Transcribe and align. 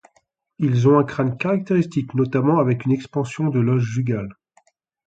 Ils 0.57 0.87
ont 0.87 0.97
un 0.97 1.03
crâne 1.03 1.37
caractéristique, 1.37 2.15
notamment 2.15 2.57
avec 2.57 2.85
une 2.87 2.91
expansion 2.91 3.49
de 3.51 3.59
l'os 3.59 3.83
jugal. 3.83 4.33